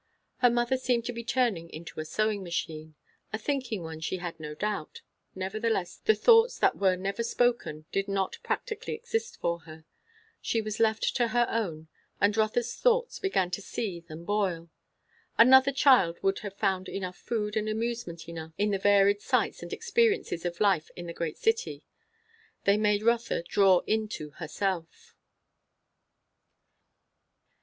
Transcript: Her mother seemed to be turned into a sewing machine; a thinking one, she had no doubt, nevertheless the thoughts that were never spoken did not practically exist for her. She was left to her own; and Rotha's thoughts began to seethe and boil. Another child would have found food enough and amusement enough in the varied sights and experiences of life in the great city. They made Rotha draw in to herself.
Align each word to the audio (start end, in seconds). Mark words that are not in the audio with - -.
Her 0.37 0.49
mother 0.49 0.77
seemed 0.77 1.05
to 1.05 1.13
be 1.13 1.23
turned 1.23 1.59
into 1.59 1.99
a 1.99 2.05
sewing 2.05 2.41
machine; 2.41 2.95
a 3.31 3.37
thinking 3.37 3.83
one, 3.83 3.99
she 3.99 4.17
had 4.17 4.39
no 4.39 4.55
doubt, 4.55 5.03
nevertheless 5.35 5.97
the 5.97 6.15
thoughts 6.15 6.57
that 6.57 6.75
were 6.75 6.95
never 6.95 7.21
spoken 7.21 7.85
did 7.91 8.07
not 8.07 8.39
practically 8.41 8.95
exist 8.95 9.39
for 9.39 9.59
her. 9.59 9.85
She 10.41 10.59
was 10.59 10.79
left 10.79 11.15
to 11.17 11.27
her 11.27 11.45
own; 11.47 11.87
and 12.19 12.35
Rotha's 12.35 12.75
thoughts 12.75 13.19
began 13.19 13.51
to 13.51 13.61
seethe 13.61 14.09
and 14.09 14.25
boil. 14.25 14.71
Another 15.37 15.71
child 15.71 16.17
would 16.23 16.39
have 16.39 16.57
found 16.57 16.87
food 16.87 16.93
enough 16.95 17.23
and 17.29 17.69
amusement 17.69 18.27
enough 18.27 18.53
in 18.57 18.71
the 18.71 18.79
varied 18.79 19.21
sights 19.21 19.61
and 19.61 19.71
experiences 19.71 20.45
of 20.45 20.59
life 20.59 20.89
in 20.95 21.05
the 21.05 21.13
great 21.13 21.37
city. 21.37 21.83
They 22.63 22.75
made 22.75 23.03
Rotha 23.03 23.43
draw 23.43 23.81
in 23.85 24.07
to 24.17 24.31
herself. 24.31 25.13